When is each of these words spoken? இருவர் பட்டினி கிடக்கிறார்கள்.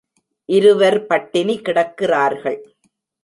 இருவர் 0.49 1.05
பட்டினி 1.05 1.55
கிடக்கிறார்கள். 1.59 2.59